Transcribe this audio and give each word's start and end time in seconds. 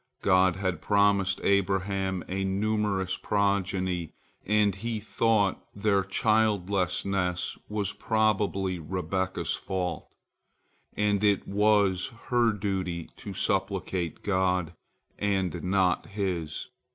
God 0.23 0.55
had 0.55 0.81
promised 0.81 1.39
Abraham 1.43 2.23
a 2.27 2.43
numerous 2.43 3.17
progeny, 3.17 4.13
and 4.43 4.73
he 4.73 4.99
thought 4.99 5.63
their 5.75 6.03
childlessness 6.03 7.55
was 7.69 7.93
probably 7.93 8.79
Rebekah's 8.79 9.53
fault, 9.53 10.09
and 10.97 11.23
it 11.23 11.47
was 11.47 12.07
her 12.29 12.51
duty 12.51 13.09
to 13.17 13.35
supplicate 13.35 14.23
God, 14.23 14.73
and 15.19 15.63
not 15.63 16.07
his. 16.07 16.69